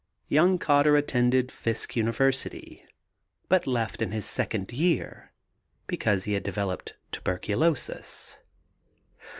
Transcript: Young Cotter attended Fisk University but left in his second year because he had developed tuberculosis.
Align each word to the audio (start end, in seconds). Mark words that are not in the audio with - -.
Young 0.29 0.57
Cotter 0.57 0.97
attended 0.97 1.51
Fisk 1.51 1.95
University 1.95 2.83
but 3.49 3.67
left 3.67 4.01
in 4.01 4.09
his 4.09 4.25
second 4.25 4.71
year 4.71 5.31
because 5.85 6.23
he 6.23 6.33
had 6.33 6.41
developed 6.41 6.95
tuberculosis. 7.11 8.37